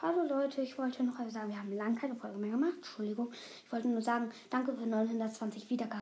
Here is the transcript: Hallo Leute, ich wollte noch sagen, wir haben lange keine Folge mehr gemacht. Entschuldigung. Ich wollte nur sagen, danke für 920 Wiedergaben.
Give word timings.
Hallo 0.00 0.22
Leute, 0.28 0.62
ich 0.62 0.78
wollte 0.78 1.02
noch 1.02 1.18
sagen, 1.28 1.48
wir 1.48 1.58
haben 1.58 1.72
lange 1.72 1.96
keine 1.96 2.14
Folge 2.14 2.38
mehr 2.38 2.52
gemacht. 2.52 2.74
Entschuldigung. 2.76 3.32
Ich 3.64 3.72
wollte 3.72 3.88
nur 3.88 4.00
sagen, 4.00 4.30
danke 4.48 4.72
für 4.72 4.86
920 4.86 5.70
Wiedergaben. 5.70 5.96